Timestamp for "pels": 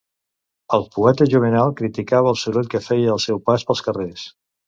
3.69-3.85